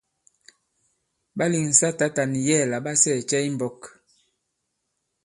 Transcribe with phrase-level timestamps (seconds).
[1.37, 3.79] Ɓa lèŋsa tǎta nì yɛ̌ɛ̀ la ɓa sɛɛ̀ cɛ i mbɔ̄k?